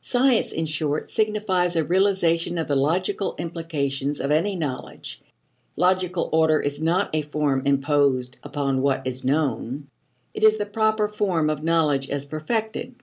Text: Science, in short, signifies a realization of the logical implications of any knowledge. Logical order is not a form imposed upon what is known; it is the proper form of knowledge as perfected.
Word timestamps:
Science, 0.00 0.52
in 0.52 0.64
short, 0.64 1.10
signifies 1.10 1.76
a 1.76 1.84
realization 1.84 2.56
of 2.56 2.66
the 2.66 2.74
logical 2.74 3.34
implications 3.36 4.22
of 4.22 4.30
any 4.30 4.56
knowledge. 4.56 5.20
Logical 5.76 6.30
order 6.32 6.58
is 6.58 6.80
not 6.80 7.14
a 7.14 7.20
form 7.20 7.60
imposed 7.66 8.38
upon 8.42 8.80
what 8.80 9.06
is 9.06 9.22
known; 9.22 9.86
it 10.32 10.42
is 10.42 10.56
the 10.56 10.64
proper 10.64 11.06
form 11.08 11.50
of 11.50 11.62
knowledge 11.62 12.08
as 12.08 12.24
perfected. 12.24 12.94